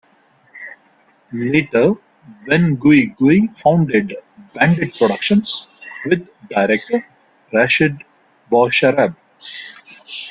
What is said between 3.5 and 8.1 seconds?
founded "Bandit Productions" with director Rachid